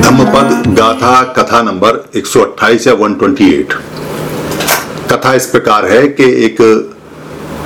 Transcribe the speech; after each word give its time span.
धम्मपद 0.00 0.74
गाथा 0.74 1.22
कथा 1.22 1.62
नंबर 1.62 2.10
128 2.16 2.86
या 2.86 2.92
128 2.92 3.74
कथा 5.12 5.34
इस 5.34 5.46
प्रकार 5.46 5.86
है 5.86 6.08
कि 6.08 6.24
एक 6.24 6.90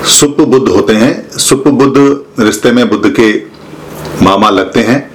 सुप 0.05 0.37
बुद्ध 0.41 0.69
होते 0.69 0.93
हैं। 0.93 1.31
सुप 1.31 1.69
बुद्ध 1.69 2.25
रिश्ते 2.45 2.73
में 2.73 2.89
बुद्ध 2.89 3.11
के 3.11 3.43
मामा 4.25 4.51
लगते 4.51 4.81
हैं। 4.81 5.11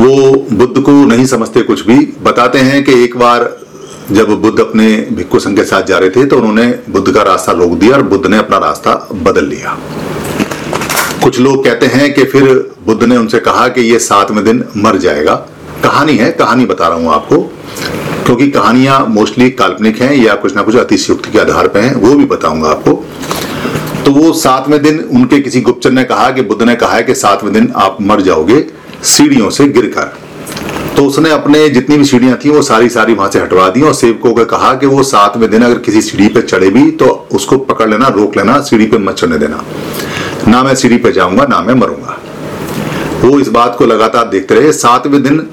वो 0.00 0.46
बुद्ध 0.52 0.80
को 0.80 0.92
नहीं 0.92 1.26
समझते 1.26 1.62
कुछ 1.62 1.86
भी। 1.86 2.16
बताते 2.22 2.58
हैं 2.58 2.84
कि 2.84 3.04
एक 3.04 3.16
बार 3.16 3.61
जब 4.12 4.30
बुद्ध 4.42 4.58
अपने 4.60 4.86
भिक्खु 5.12 5.38
संघ 5.38 5.56
के 5.56 5.64
साथ 5.64 5.82
जा 5.82 5.98
रहे 5.98 6.10
थे 6.10 6.24
तो 6.24 6.36
उन्होंने 6.36 6.66
बुद्ध 6.90 7.12
का 7.14 7.22
रास्ता 7.22 7.52
रोक 7.52 7.72
दिया 7.72 7.96
और 7.96 8.02
बुद्ध 8.02 8.26
ने 8.26 8.38
अपना 8.38 8.58
रास्ता 8.58 8.94
बदल 9.14 9.46
लिया। 9.46 9.76
कुछ 11.22 11.38
लोग 11.40 11.64
कहते 11.64 11.86
हैं 11.86 12.12
कि 12.14 12.24
फिर 12.24 12.44
बुद्ध 12.86 13.02
ने 13.04 13.16
उनसे 13.16 13.38
कहा 13.38 13.66
कि 13.68 13.80
ये 13.82 13.98
सातवें 13.98 14.44
दिन 14.44 14.64
मर 14.76 14.96
जाएगा। 14.96 15.34
कहानी 15.84 16.16
है, 16.16 16.30
कहानी 16.32 16.64
बता 16.66 16.88
रहा 16.88 16.98
हूँ 16.98 17.12
आपको, 17.12 17.38
क्योंकि 18.24 18.50
कहानियाँ 18.50 18.98
मोस्टली 19.06 19.50
काल्पनिक 19.50 20.00
हैं 20.02 20.12
या 20.14 20.34
कुछ 20.34 20.56
ना 20.56 20.62
कुछ 20.62 20.76
अतिशयोक्ति 20.76 21.30
के 21.30 21.38
आधार 21.38 21.68
पर 21.68 21.80
हैं, 21.80 21.94
वो 21.94 22.14
भी 22.14 22.24
बताऊँगा 22.24 22.68
आपको। 22.68 22.92
तो 24.04 24.12
वो 24.12 24.32
सातवें 24.32 24.82
दिन 24.82 24.98
उनके 25.12 25.40
किसी 25.40 25.60
गुप्तचर 25.60 25.90
ने 25.90 26.04
कहा 26.04 26.30
कि 26.30 26.42
बुद्ध 26.42 26.62
ने 26.62 26.74
कहा 26.74 26.94
है 26.94 27.02
कि 27.02 27.14
सातवें 27.14 27.52
दिन 27.52 27.72
आप 27.76 27.98
मर 28.00 28.20
जाओगे, 28.20 28.64
सीढ़ियों 29.04 29.50
से 29.50 29.68
गिरकर। 29.68 30.12
तो 30.96 31.04
उसने 31.06 31.30
अपने 31.30 31.68
जितनी 31.70 31.96
भी 31.96 32.04
सीढ़ियाँ 32.04 32.36
थी, 32.44 32.50
वो 32.50 32.62
सारी 32.62 32.88
सारी 32.88 33.14
वहाँ 33.14 33.30
से 33.30 33.38
हटवा 33.38 33.68
दी 33.68 33.82
और 33.82 33.94
सेवकों 33.94 34.32
को 34.34 34.44
कहा 34.46 34.74
कि 34.74 34.86
वो 34.86 35.02
सातवें 35.02 35.50
दिन 35.50 35.62
अगर 35.62 35.78
किसी 35.80 36.00
सीढ़ी 36.02 36.28
पे 36.28 36.42
चढ़े 36.42 36.68
भी 36.70 36.90
तो 36.92 37.06
उसको 37.32 37.58
पकड़ 37.60 37.88
लेना, 37.90 38.08
रोक 38.08 38.36
लेना, 38.36 38.60
सीढ़ी 38.60 38.86
पे 38.86 38.98
मत 38.98 39.14
चढ़ने 39.14 39.38
देना। 39.38 39.62
ना 40.48 40.62
मैं 40.62 40.74
सीढ़ी 40.74 40.96
पे 40.98 41.12
जाऊँगा, 41.12 41.44
ना 41.44 41.60
मैं 41.60 41.74
मरूँगा। 41.74 42.18
वो 43.22 43.38
इस 43.40 43.48
बात 43.50 43.76
को 43.78 43.86
लगातार 43.86 44.28
देखते 44.28 44.54
रहे। 44.54 44.72
सातवें 44.72 45.22
दिन 45.22 45.46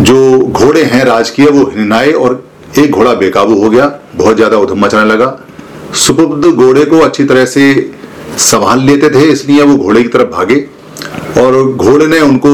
जो 0.00 0.38
घोड़े 0.40 0.82
हैं 0.84 1.04
राजकीय, 1.04 1.46
वो 1.46 1.64
हिनाए 1.76 2.12
और 2.12 2.44
एक 2.78 2.90
घोड़ा 2.90 3.12
बेकाबू 3.14 3.54
हो 3.54 3.70
गया। 3.70 3.86
बहुत 4.16 4.36
ज़्यादा 4.36 4.58
उधम 4.58 4.84
मचने 4.84 5.04
लगा। 5.04 5.36
सुबुद्ध 5.96 6.44
घोड़े 6.46 6.84
को 6.84 7.00
अच्छी 7.00 7.24
तरह 7.24 7.44
से 7.46 7.92
संभाल 8.40 8.80
लेते 8.80 9.10
थे, 9.10 9.24
इसलिए 9.24 9.62
वो 9.62 9.76
घोड़े 9.76 10.02
की 10.02 10.08
तरफ़ 10.08 10.28
भागे। 10.28 10.64
और 11.38 11.62
घोड़े 11.66 12.06
ने 12.06 12.20
उनको 12.20 12.50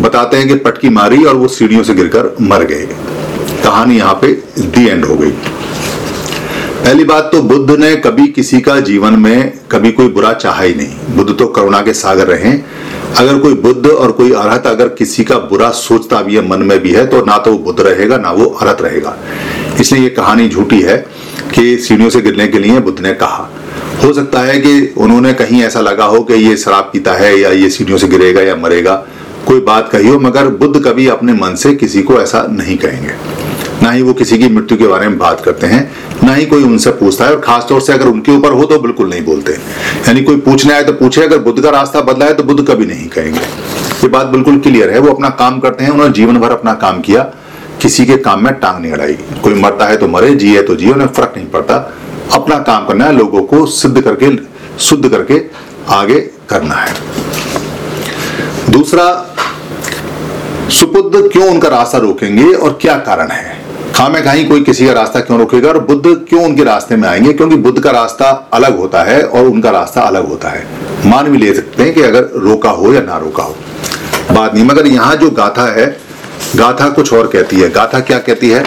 बताते 0.00 0.36
हैं 0.36 0.48
कि 0.48 0.54
पटकी 0.54 0.88
मारी 0.88 1.24
और 1.24 1.34
वो 1.34 1.48
सीढ़ियों 1.48 1.82
से 1.82 1.94
गिरकर 1.94 2.34
मर 2.42 2.64
गए। 2.64 2.86
कहानी 3.64 3.96
यहाँ 3.96 4.14
पे 4.14 4.32
दी 4.58 4.86
एंड 4.88 5.04
हो 5.04 5.14
गई। 5.14 5.30
पहली 5.30 7.04
बात 7.04 7.28
तो 7.32 7.40
बुद्ध 7.42 7.78
ने 7.80 7.94
कभी 7.96 8.26
किसी 8.28 8.60
का 8.60 8.78
जीवन 8.80 9.12
में 9.12 9.52
कभी 9.70 9.92
कोई 9.92 10.08
बुरा 10.08 10.32
चाहा 10.32 10.62
ही 10.62 10.74
नहीं। 10.74 11.16
बुद्ध 11.16 11.36
तो 11.38 11.46
करुणा 11.46 11.80
के 11.82 11.92
सागर 11.94 12.26
रहे 12.26 12.52
अगर 13.18 13.38
कोई 13.38 13.54
बुद्ध 13.54 13.86
और 13.86 14.12
कोई 14.12 14.32
अरहत 14.32 14.66
अगर 14.66 14.88
किसी 14.88 15.24
का 15.24 15.38
बुरा 15.40 15.70
सोचता 15.70 16.20
भी 16.22 16.36
है, 16.36 16.48
मन 16.48 16.62
में 16.62 16.78
भी 16.82 16.92
है 16.92 17.06
तो 17.06 17.24
ना 17.24 17.38
तो 17.38 17.52
वो 17.52 17.58
बुद्ध 17.58 17.80
रहेगा, 17.80 18.16
ना 18.16 18.30
वो 18.30 18.44
अरहत 18.44 18.82
रहेगा। 18.82 19.16
इसलिए 19.80 20.02
ये 20.02 20.08
कहानी 20.10 20.48
झूठी 20.48 20.80
है 20.80 20.96
कि 21.54 21.76
सीढ़ियों 21.78 22.10
से 22.10 22.20
गिरने 22.20 22.48
के 22.48 22.58
लिए 22.58 22.80
बुद्ध 22.80 23.00
ने 23.00 23.12
कहा। 23.14 23.50
हो 24.04 24.12
सकता 24.12 24.40
है 24.40 24.58
कि 24.60 24.94
उन्होंने 24.96 25.32
कहीं 25.32 25.62
ऐसा 25.62 25.80
लगा 25.80 26.04
हो 26.04 26.20
कि 26.20 26.34
ये 26.34 26.56
शराब 26.56 26.90
पीता 26.92 27.12
है 27.12 27.38
या 27.40 27.50
ये 27.50 27.70
सीढ़ियों 27.70 27.98
से 27.98 28.08
गिरेगा 28.08 28.42
या 28.42 28.56
मरेगा। 28.56 29.04
कोई 29.46 29.60
बात 29.60 29.88
कही 29.92 30.08
हो, 30.08 30.18
मगर 30.18 30.48
बुद्ध 30.48 30.84
कभी 30.84 31.06
अपने 31.06 31.32
मन 31.32 31.54
से 31.54 31.74
किसी 31.74 32.02
को 32.02 32.20
ऐसा 32.20 32.46
नहीं 32.50 32.76
कहेंगे। 32.78 33.14
ना 33.82 33.90
ही 33.90 34.02
वो 34.02 34.12
किसी 34.12 34.38
की 34.38 34.48
मृत्यु 34.48 34.78
के 34.78 34.86
बारे 34.86 35.08
में 35.08 35.18
बात 35.18 35.40
करते 35.40 35.66
हैं, 35.66 35.90
ना 36.24 36.34
ही 36.34 36.46
कोई 36.46 36.64
उनसे 36.64 36.90
पूछता 36.90 37.24
है, 37.24 37.30
और 37.30 37.40
खासतौर 37.40 37.80
से 37.80 37.92
अगर 37.92 38.06
उनके 38.06 38.32
ऊपर 38.32 38.52
हो 38.52 38.64
तो 38.64 38.78
बिल्कुल 38.78 39.08
नहीं 39.10 39.24
बोलते। 39.24 39.52
यानी 39.52 40.22
कोई 40.22 40.36
पूछने 40.36 40.74
आए 40.74 40.84
तो 40.84 40.92
पूछे, 40.92 41.22
अगर 41.22 41.38
बुद्ध 41.38 41.62
का 41.62 41.70
रास्ता 41.70 42.00
बदला 42.00 42.26
है 42.26 42.34
तो 42.34 42.42
बुद्ध 42.42 42.66
कभी 42.68 42.86
नहीं 42.86 43.08
कहेंगे। 43.08 43.40
ये 43.40 44.08
बात 44.08 44.26
बिल्कुल 44.26 44.58
क्लियर 44.58 44.90
है, 44.90 44.98
वो 44.98 45.12
अपना 45.12 45.28
काम 45.28 45.60
करते 45.60 45.84
हैं, 45.84 45.90
उन्होंने 45.90 46.12
जीवन 46.12 46.38
भर 46.38 46.50
अपना 46.50 46.74
काम 46.74 47.00
किया, 47.00 47.22
किसी 47.82 48.06
के 48.06 48.16
काम 48.16 48.44
में 48.44 48.52
टांग 48.54 48.80
नहीं 48.82 48.92
अड़ाई 48.92 49.14
कोई 49.42 49.54
मरता 49.54 49.86
है 49.86 49.96
तो 49.96 50.08
मरे, 50.08 50.34
जिए 50.34 50.62
तो 50.62 50.76
जिए, 50.76 50.92
उन्हें 50.92 51.08
फ़र्क 51.08 51.32
नहीं 51.36 51.46
पड़ता। 51.46 51.76
अपना 52.32 52.58
काम 52.58 52.86
करना 52.86 53.04
है, 53.04 53.16
लोगों 53.16 53.42
को 53.42 53.64
सिद्ध 53.66 54.00
करके, 54.00 54.36
शुद्ध 54.78 55.08
करके 55.08 55.40
आगे 55.88 56.20
करना 56.48 56.74
है। 56.74 56.94
दूसरा 58.70 59.04
सुपुद्ध 60.70 61.32
क्यों 61.32 61.50
उनका 61.50 61.68
रास्ता 61.68 61.98
रोकेंगे 61.98 62.52
और 62.52 62.78
क्या 62.82 62.94
कारण 62.94 63.28
है? 63.28 63.60
खामे 63.94 64.22
खाई 64.22 64.44
कोई 64.44 64.62
किसी 64.62 64.86
का 64.86 64.92
रास्ता 64.92 65.20
क्यों 65.20 65.38
रोकेगा 65.38 65.68
और 65.68 65.78
बुद्ध 65.78 66.26
क्यों 66.28 66.44
उनके 66.44 66.64
रास्ते 66.64 66.96
में 66.96 67.08
आएँगे? 67.08 67.32
क्योंकि 67.32 67.56
बुद्ध 67.56 67.80
का 67.80 67.90
रास्ता 67.90 68.50
अलग 68.52 68.78
होता 68.78 69.02
है 69.02 69.22
और 69.22 69.44
उनका 69.44 69.70
रास्ता 69.70 70.00
अलग 70.00 70.28
होता 70.28 70.48
है। 70.48 70.66
मान 71.06 71.28
भी 71.28 71.38
ले 71.38 71.54
सकते 71.54 71.82
हैं 71.82 71.94
कि 71.94 72.02
अगर 72.02 72.30
रोका 72.34 72.70
हो 72.70 72.92
या 72.94 73.00
ना 73.00 73.18
रोका 73.18 73.42
हो। 73.42 73.56
बात 74.32 74.54
नहीं, 74.54 74.64
मगर 74.64 74.86
यहाँ 74.86 75.16
जो 75.16 75.30
गाथा 75.30 75.72
है, 75.72 76.00
गाथा 76.56 76.88
कुछ 76.88 77.12
और 77.12 77.26
कहती 77.26 77.60
है। 77.60 77.70
गाथा 77.70 78.00
क्या 78.00 78.18
कहती 78.18 78.50
है? 78.50 78.66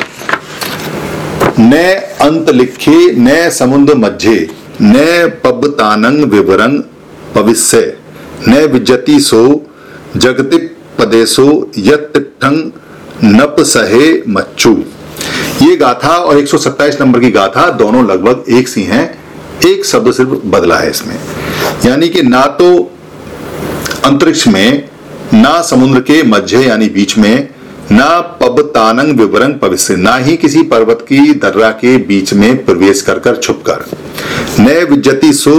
न 1.59 1.73
अंत 2.21 2.49
लिखे, 2.49 3.11
न 3.11 3.49
समुद्र 3.49 3.95
मध्य 3.95 4.49
न 4.81 4.93
पबतानंग 5.43 6.23
विवरंग 6.23 6.83
भविष्य 7.35 7.97
न 8.47 8.53
विजति 8.53 9.19
सो 9.19 9.61
जगति 10.17 10.75
पदेशो 10.99 11.47
यंग 11.77 12.71
नप 13.23 13.55
सहे 13.67 14.07
मच्चू 14.27 14.71
ये 15.61 15.75
गाथा 15.75 16.09
और 16.09 16.37
127 16.37 16.99
नंबर 17.01 17.19
की 17.19 17.31
गाथा 17.31 17.69
दोनों 17.77 18.05
लगभग 18.07 18.43
एक 18.49 18.67
सी 18.67 18.83
हैं, 18.83 19.03
एक 19.65 19.85
शब्द 19.85 20.11
सिर्फ़ 20.13 20.29
बदला 20.47 20.77
है 20.77 20.89
इसमें। 20.89 21.15
यानी 21.85 22.09
कि 22.09 22.21
ना 22.23 22.45
तो 22.59 22.69
अंतरिक्ष 24.05 24.47
में, 24.47 24.89
ना 25.33 25.61
समुद्र 25.61 25.99
के 26.01 26.21
मध्य 26.23 26.61
यानी 26.63 26.89
बीच 26.89 27.17
में, 27.17 27.49
ना 27.91 28.19
पबतानंग 28.41 29.19
विवरंग 29.19 29.53
भविष्य 29.61 29.95
ना 29.95 30.15
ही 30.17 30.35
किसी 30.37 30.63
पर्वत 30.63 31.05
की 31.09 31.33
दर्रा 31.35 31.69
के 31.81 31.97
बीच 32.07 32.33
में 32.33 32.65
प्रवेश 32.65 33.01
कर 33.01 33.19
कर 33.19 33.35
छुप 33.37 33.63
कर। 33.69 33.85
न 34.59 34.85
विजति 34.91 35.33
सो 35.33 35.55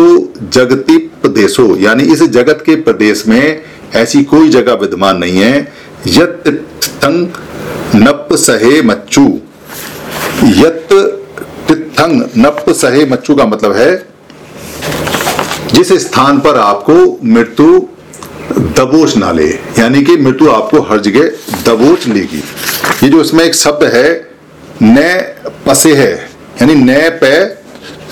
जगति 0.53 0.97
प्रदेशो, 1.23 1.77
यानी 1.77 2.03
इस 2.03 2.23
जगत 2.23 2.63
के 2.67 2.77
प्रदेश 2.77 3.27
में 3.27 3.63
ऐसी 3.95 4.23
कोई 4.25 4.49
जगह 4.49 4.75
विद्यमान 4.75 5.17
नहीं 5.19 5.39
है। 5.39 5.59
यत 6.09 6.45
नप 7.97 8.29
सहे 8.35 8.81
मच्चू। 8.83 9.27
यत 10.57 10.89
तिथंग 11.69 12.23
नप 12.39 12.65
सहे 12.71 13.05
मच्चू 13.07 13.35
का 13.35 13.47
मतलब 13.47 13.73
है, 13.77 13.95
जिस 15.75 15.93
स्थान 16.03 16.39
पर 16.41 16.59
आपको 16.59 16.95
मृत्यु 17.25 17.81
दबोच 18.77 19.17
ना 19.17 19.31
ले, 19.33 19.49
यानी 19.79 20.03
कि 20.03 20.17
मृत्यु 20.17 20.51
आपको 20.51 20.81
हर 20.83 21.01
जगह 21.01 21.29
दबोच 21.67 22.07
लेगी। 22.09 22.43
ये 23.03 23.09
जो 23.09 23.21
इसमें 23.21 23.45
एक 23.45 23.55
शब्द 23.55 23.85
है, 23.95 24.09
न 24.83 24.97
पसे 25.67 25.95
है, 25.95 26.13
यानी 26.63 26.75
न 26.75 26.99
पे 27.21 27.35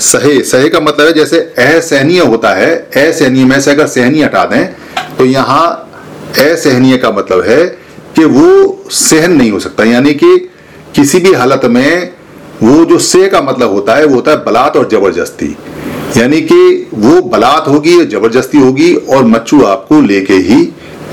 सहे। 0.02 0.42
सहे 0.44 0.68
का 0.68 0.80
मतलब 0.80 1.06
है 1.06 1.12
जैसे 1.12 1.38
असहनीय 1.58 2.20
होता 2.22 2.54
है, 2.54 2.74
असहनीय 2.76 3.44
में 3.44 3.60
से 3.60 3.70
अगर 3.70 3.86
सहनी 3.88 4.22
हटा 4.22 4.44
दें 4.44 4.74
तो 5.18 5.24
यहाँ 5.24 5.66
असहनीय 6.40 6.96
का 6.98 7.10
मतलब 7.10 7.42
है 7.44 7.64
कि 8.16 8.24
वो 8.26 8.84
सहन 8.92 9.32
नहीं 9.32 9.50
हो 9.50 9.58
सकता। 9.60 9.84
यानी 9.84 10.12
कि 10.14 10.36
किसी 10.96 11.18
भी 11.20 11.32
हालत 11.32 11.64
में 11.66 12.12
वो 12.62 12.84
जो 12.84 12.98
से 12.98 13.28
का 13.28 13.40
मतलब 13.42 13.72
होता 13.72 13.94
है, 13.94 14.04
वो 14.04 14.14
होता 14.14 14.30
है 14.30 14.44
बलात् 14.44 14.76
और 14.76 14.88
ज़बरदस्ती। 14.88 15.56
यानी 16.16 16.40
कि 16.42 16.88
वो 16.94 17.20
बलात् 17.28 17.68
होगी, 17.68 17.98
या 17.98 18.04
ज़बरदस्ती 18.06 18.58
होगी 18.58 18.94
और 18.94 19.24
मच्छू 19.24 19.62
आपको 19.64 20.00
लेके 20.00 20.34
ही 20.34 20.62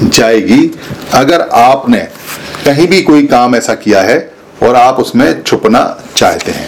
जाएगी। 0.03 0.71
अगर 1.13 1.41
आपने 1.41 1.99
कहीं 2.65 2.87
भी 2.87 3.01
कोई 3.01 3.25
काम 3.27 3.55
ऐसा 3.55 3.73
किया 3.75 4.01
है 4.01 4.17
और 4.63 4.75
आप 4.75 4.99
उसमें 4.99 5.43
छुपना 5.43 5.83
चाहते 6.17 6.51
हैं। 6.51 6.67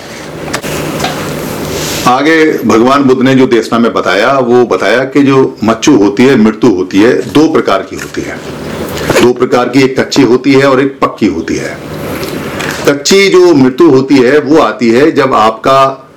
आगे 2.07 2.63
भगवान 2.65 3.03
बुद्ध 3.03 3.21
ने 3.21 3.35
जो 3.35 3.47
देशना 3.47 3.79
में 3.79 3.93
बताया, 3.93 4.31
वो 4.31 4.65
बताया 4.65 5.03
कि 5.03 5.23
जो 5.23 5.57
मच्छू 5.63 5.95
होती 5.97 6.23
है, 6.23 6.35
मृत्यु 6.35 6.69
होती 6.71 7.01
है, 7.01 7.13
दो 7.31 7.47
प्रकार 7.53 7.81
की 7.81 7.95
होती 7.95 8.21
है। 8.21 8.37
दो 9.21 9.33
प्रकार 9.33 9.69
की, 9.69 9.81
एक 9.81 9.99
कच्ची 9.99 10.21
होती 10.21 10.53
है 10.53 10.69
और 10.69 10.81
एक 10.81 10.99
पक्की 10.99 11.27
होती 11.27 11.55
है। 11.55 11.77
कच्ची 12.87 13.29
जो 13.29 13.53
मृत्यु 13.53 13.89
होती 13.89 14.15
है, 14.15 14.39
वो 14.39 14.57
आती 14.57 14.89
है 14.89 15.11
जब 15.11 15.33
आपका, 15.33 16.09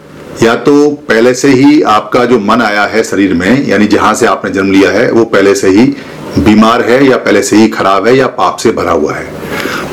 या 0.42 0.54
तो 0.54 0.90
पहले 0.90 1.34
से 1.34 1.48
ही 1.48 1.82
आपका 1.82 2.24
जो 2.24 2.38
मन 2.38 2.62
आया 2.62 2.84
है 2.84 3.02
शरीर 3.02 3.34
में, 3.34 3.68
यानी 3.68 3.86
जहाँ 3.86 4.14
से 4.14 4.26
आपने 4.26 4.50
जन्म 4.50 4.72
लिया 4.72 4.90
है, 4.90 5.10
वो 5.12 5.24
पहले 5.24 5.54
से 5.54 5.68
ही 5.68 5.86
बीमार 6.38 6.82
है, 6.82 7.06
या 7.06 7.16
पहले 7.16 7.42
से 7.42 7.56
ही 7.56 7.68
खराब 7.68 8.06
है, 8.06 8.16
या 8.16 8.26
पाप 8.26 8.56
से 8.56 8.72
भरा 8.72 8.92
हुआ 8.92 9.14
है। 9.14 9.26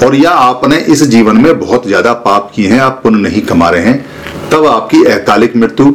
और 0.05 0.15
या 0.15 0.31
आपने 0.31 0.77
इस 0.77 1.03
जीवन 1.03 1.37
में 1.37 1.59
बहुत 1.59 1.87
ज़्यादा 1.87 2.13
पाप 2.13 2.51
किए 2.55 2.67
हैं, 2.67 2.79
आप 2.79 2.99
पुण्य 3.03 3.29
नहीं 3.29 3.41
कमा 3.41 3.69
रहे 3.69 3.81
हैं 3.81 4.16
तब 4.51 4.65
आपकी 4.65 5.03
अकालिक 5.05 5.55
मृत्यु 5.55 5.93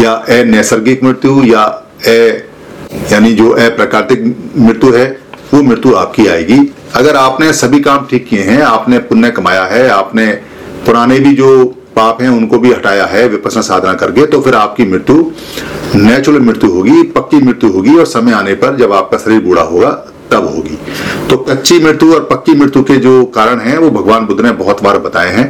या 0.00 0.22
नैसर्गिक 0.46 1.02
मृत्यु 1.04 1.42
या 1.44 1.64
ए, 2.08 2.46
यानी 3.12 3.32
जो 3.32 3.50
अप्राकृतिक 3.50 4.22
मृत्यु 4.58 4.92
है, 4.92 5.06
वो 5.54 5.62
मृत्यु 5.62 5.94
आपकी 5.94 6.26
आएगी। 6.26 6.58
अगर 6.94 7.16
आपने 7.16 7.52
सभी 7.52 7.80
काम 7.80 8.06
ठीक 8.10 8.28
किए 8.28 8.42
हैं, 8.42 8.62
आपने 8.62 8.98
पुण्य 9.00 9.30
कमाया 9.30 9.64
है, 9.64 9.88
आपने 9.88 10.26
पुराने 10.86 11.18
भी 11.18 11.34
जो 11.36 11.64
पाप 11.96 12.20
हैं, 12.22 12.28
उनको 12.28 12.58
भी 12.58 12.72
हटाया 12.72 13.04
है, 13.06 13.26
विपसना 13.28 13.62
साधना 13.62 13.92
करके 13.94 14.26
तो 14.26 14.40
फिर 14.40 14.54
आपकी 14.54 14.84
मृत्यु 14.86 15.30
नेचुरल 15.94 16.40
मृत्यु 16.40 16.70
होगी, 16.70 17.02
पक्की 17.02 17.36
मृत्यु 17.36 17.70
होगी, 17.70 17.96
और 17.96 18.06
समय 18.06 18.32
आने 18.32 18.54
पर 18.54 18.76
जब 18.76 18.92
आपका 18.92 19.18
शरीर 19.18 19.40
बूढ़ा 19.40 19.62
होगा, 19.62 19.90
तब 20.32 20.46
होगी। 20.46 20.78
तो 21.30 21.36
कच्ची 21.44 21.78
मृत्यु 21.78 22.12
और 22.14 22.28
पक्की 22.30 22.52
मृत्यु 22.54 22.82
के 22.82 22.96
जो 22.96 23.24
कारण 23.34 23.60
हैं, 23.60 23.76
वो 23.78 23.90
भगवान 23.90 24.26
बुद्ध 24.26 24.40
ने 24.40 24.50
बहुत 24.52 24.82
बार 24.82 24.98
बताए 24.98 25.32
हैं। 25.32 25.46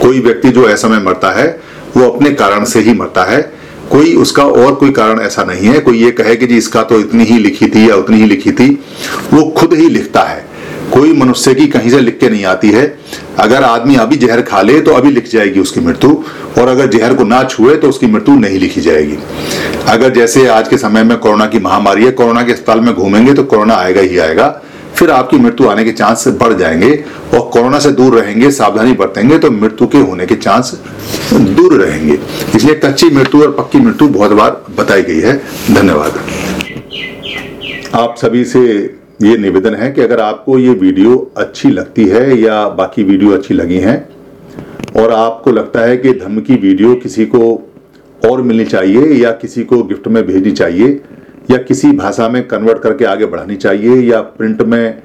कोई 0.00 0.20
व्यक्ति 0.20 0.50
जो 0.50 0.68
ऐसा 0.68 0.88
में 0.88 1.02
मरता 1.04 1.30
है, 1.30 1.48
वो 1.96 2.08
अपने 2.08 2.30
कारण 2.32 2.64
से 2.64 2.80
ही 2.80 2.92
मरता 2.94 3.24
है। 3.24 3.40
कोई 3.90 4.14
उसका 4.14 4.44
और 4.44 4.74
कोई 4.74 4.90
कारण 4.90 5.20
ऐसा 5.20 5.42
नहीं 5.44 5.68
है। 5.68 5.78
कोई 5.80 6.02
ये 6.02 6.10
कहे 6.10 6.36
कि 6.36 6.46
जी 6.46 6.56
इसका 6.56 6.82
तो 6.82 6.98
इतनी 7.00 7.24
ही 7.24 7.38
लिखी 7.38 7.66
थी 7.66 7.88
या 7.90 7.94
उतनी 7.94 8.16
ही 8.16 8.26
लिखी 8.26 8.52
थी, 8.52 8.68
वो 9.34 9.42
खुद 9.50 9.74
ही 9.74 9.88
लिखता 9.88 10.22
है। 10.22 10.48
कोई 10.92 11.12
मनुष्य 11.12 11.54
की 11.54 11.66
कहीं 11.66 11.90
से 11.90 12.00
लिख 12.00 12.18
के 12.18 12.28
नहीं 12.30 12.44
आती 12.44 12.70
है। 12.70 12.84
अगर 13.38 13.62
आदमी 13.62 13.96
अभी 13.96 14.16
जहर 14.16 14.40
खा 14.42 14.62
ले 14.62 14.80
तो 14.80 14.92
अभी 14.92 15.10
लिख 15.10 15.28
जाएगी 15.30 15.60
उसकी 15.60 15.80
मृत्यु, 15.80 16.10
और 16.58 16.68
अगर 16.68 16.86
जहर 16.88 17.14
को 17.14 17.24
ना 17.24 17.42
छुए 17.44 17.76
तो 17.76 17.88
उसकी 17.88 18.06
मृत्यु 18.06 18.34
नहीं 18.34 18.58
लिखी 18.58 18.80
जाएगी। 18.80 19.18
अगर 19.88 20.10
जैसे 20.10 20.46
आज 20.48 20.68
के 20.68 20.78
समय 20.78 21.04
में 21.04 21.16
कोरोना 21.18 21.46
की 21.46 21.58
महामारी 21.58 22.04
है, 22.04 22.10
कोरोना 22.10 22.42
के 22.42 22.52
अस्पताल 22.52 22.80
में 22.80 22.94
घूमेंगे 22.94 23.34
तो 23.34 23.44
कोरोना 23.44 23.74
आएगा 23.74 24.00
ही 24.00 24.18
आएगा। 24.18 24.48
फिर 25.00 25.10
आपकी 25.10 25.38
मृत्यु 25.38 25.68
आने 25.68 25.84
के 25.84 25.92
चांस 25.92 26.26
बढ़ 26.40 26.52
जाएँगे 26.52 26.92
और 27.34 27.48
कोरोना 27.52 27.78
से 27.78 27.90
दूर 27.92 28.18
रहेंगे, 28.18 28.50
सावधानी 28.50 28.92
बरतेंगे 28.94 29.38
तो 29.38 29.50
मृत्यु 29.50 29.86
के 29.86 29.98
होने 30.00 30.26
के 30.26 30.34
चांस 30.36 30.72
दूर 31.32 31.74
रहेंगे। 31.74 32.18
इसलिए 32.56 32.74
कच्ची 32.74 33.08
मृत्यु 33.10 33.42
और 33.42 33.50
पक्की 33.52 33.78
मृत्यु 33.78 34.08
बहुत 34.08 34.32
बार 34.32 34.62
बताई 34.78 35.02
गई 35.02 35.20
है। 35.20 35.36
धन्यवाद। 35.70 36.18
आप 37.94 38.14
सभी 38.18 38.44
से 38.44 38.60
ये 39.22 39.36
निवेदन 39.38 39.74
है 39.74 39.90
कि 39.92 40.00
अगर 40.00 40.20
आपको 40.20 40.58
ये 40.58 40.70
वीडियो 40.76 41.16
अच्छी 41.36 41.70
लगती 41.70 42.04
है 42.08 42.40
या 42.40 42.68
बाकी 42.70 43.02
वीडियो 43.04 43.30
अच्छी 43.30 43.54
लगी 43.54 43.78
हैं, 43.78 43.98
और 44.96 45.12
आपको 45.12 45.50
लगता 45.50 45.80
है 45.80 45.96
कि 45.96 46.12
धम्म 46.14 46.40
की 46.40 46.54
वीडियो 46.58 46.94
किसी 46.96 47.26
को 47.26 47.40
और 48.22 48.42
मिलनी 48.42 48.64
चाहिए 48.64 49.12
या 49.14 49.30
किसी 49.32 49.64
को 49.64 49.82
गिफ्ट 49.82 50.08
में 50.08 50.26
भेजनी 50.26 50.50
चाहिए 50.52 51.00
या 51.48 51.58
किसी 51.58 51.92
भाषा 51.92 52.28
में 52.28 52.46
कन्वर्ट 52.48 52.78
करके 52.78 53.04
आगे 53.04 53.26
बढ़ानी 53.26 53.56
चाहिए, 53.56 54.00
या 54.02 54.20
प्रिंट 54.20 54.62
में, 54.62 55.02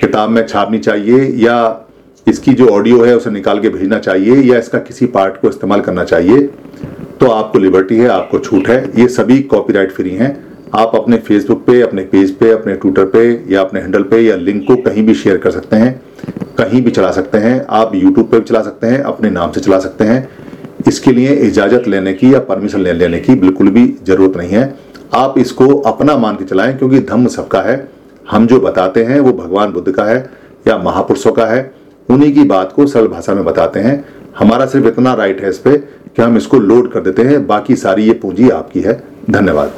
किताब 0.00 0.30
में 0.30 0.46
छापनी 0.46 0.78
चाहिए, 0.78 1.24
या 1.38 1.86
इसकी 2.26 2.52
जो 2.52 2.68
ऑडियो 2.68 3.02
है 3.04 3.16
उसे 3.16 3.30
निकाल 3.30 3.60
के 3.60 3.68
भेजना 3.68 3.98
चाहिए, 3.98 4.36
या 4.42 4.58
इसका 4.58 4.78
किसी 4.80 5.06
पार्ट 5.08 5.40
को 5.40 5.48
इस्तेमाल 5.48 5.80
करना 5.80 6.04
चाहिए 6.04 6.48
तो 7.20 7.26
आपको 7.26 7.58
लिबर्टी 7.58 7.96
है, 7.96 8.08
आपको 8.08 8.38
छूट 8.38 8.68
है। 8.68 8.82
ये 8.96 9.06
सभी 9.08 9.38
कॉपीराइट 9.44 9.92
फ्री 9.92 10.10
हैं। 10.10 10.28
आप 10.74 10.92
अपने 10.94 11.16
फेसबुक 11.18 11.64
पे, 11.66 11.80
अपने 11.80 12.02
पेज 12.04 12.34
पे, 12.36 12.50
अपने 12.50 12.74
ट्विटर 12.74 13.04
पे, 13.06 13.22
या 13.48 13.60
अपने 13.60 13.80
हैंडल 13.80 14.02
पे, 14.02 14.20
या 14.20 14.36
लिंक 14.36 14.66
को 14.66 14.76
कहीं 14.82 15.06
भी 15.06 15.14
शेयर 15.14 15.36
कर 15.36 15.50
सकते 15.50 15.76
हैं, 15.76 16.00
कहीं 16.58 16.82
भी 16.82 16.90
चला 16.90 17.10
सकते 17.12 17.38
हैं। 17.38 17.64
आप 17.70 17.94
यूट्यूब 17.94 18.26
पे 18.30 18.38
भी 18.38 18.44
चला 18.44 18.60
सकते 18.62 18.86
हैं, 18.86 18.98
अपने 19.02 19.30
नाम 19.30 19.52
से 19.52 19.60
चला 19.60 19.78
सकते 19.78 20.04
हैं। 20.04 20.28
इसके 20.88 21.12
लिए 21.12 21.34
इजाज़त 21.46 21.88
लेने 21.88 22.12
की 22.14 22.32
या 22.34 22.40
परमिशन 22.42 22.80
लेने 22.80 23.18
की 23.18 23.34
बिल्कुल 23.36 23.70
भी 23.70 23.86
ज़रूरत 24.04 24.36
नहीं 24.36 24.50
है। 24.50 24.74
आप 25.14 25.38
इसको 25.38 25.78
अपना 25.78 26.16
मान 26.16 26.36
के 26.36 26.44
चलाएँ, 26.44 26.74
क्योंकि 26.74 27.00
धम्म 27.00 27.26
सबका 27.26 27.60
है। 27.60 27.88
हम 28.30 28.46
जो 28.46 28.60
बताते 28.60 29.04
हैं, 29.04 29.20
वो 29.20 29.32
भगवान 29.32 29.72
बुद्ध 29.72 29.92
का 29.92 30.04
है 30.04 30.30
या 30.68 30.78
महापुरुषों 30.78 31.32
का 31.32 31.46
है। 31.46 31.74
उन्हीं 32.10 32.34
की 32.34 32.44
बात 32.44 32.72
को 32.72 32.86
सरल 32.86 33.08
भाषा 33.08 33.34
में 33.34 33.44
बताते 33.44 33.80
हैं। 33.80 34.04
हमारा 34.38 34.66
सिर्फ़ 34.66 34.86
इतना 34.86 35.14
राइट 35.14 35.42
है 35.42 35.48
इस 35.48 35.58
पर 35.58 35.76
कि 36.16 36.22
हम 36.22 36.36
इसको 36.36 36.58
लोड 36.58 36.92
कर 36.92 37.00
देते 37.00 37.22
हैं। 37.22 37.46
बाकी 37.46 37.76
सारी 37.76 38.04
ये 38.04 38.12
पूंजी 38.12 38.50
आपकी 38.50 38.80
है। 38.80 39.02
धन्यवाद। 39.30 39.72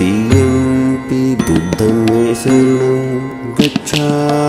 पि 0.00 0.10
मे 2.10 2.34
शरणं 2.34 3.54
गच्छ। 3.60 4.39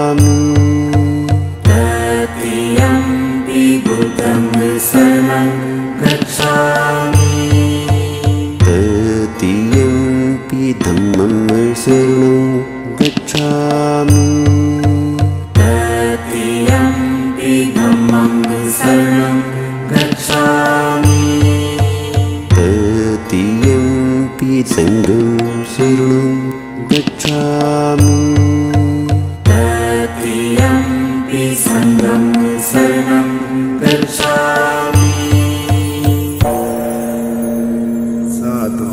साधु 38.38 38.90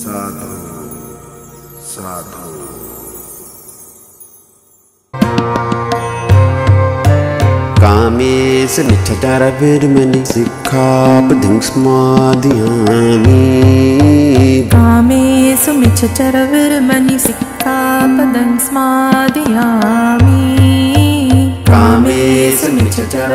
साधु 0.00 0.54
साधु। 1.92 2.42
Kamesh 7.82 8.74
मिच्छचारविर्मणि 8.88 10.22
सिक्खापदं 10.32 11.56
स्मादयामि 11.68 13.44
कामेषु 14.74 15.72
मिच्छचरविर्मणि 15.80 17.16
सिक्खापदं 17.28 18.50
स्मादयामि 18.66 20.63
Kesin 22.54 22.74
mi 22.74 22.90
çeker 22.90 23.30